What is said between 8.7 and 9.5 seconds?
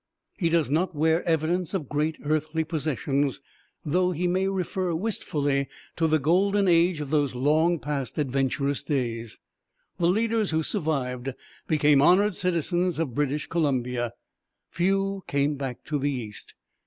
days.